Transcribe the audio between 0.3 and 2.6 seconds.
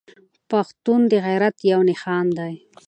پښتون د غيرت يو نښان دی.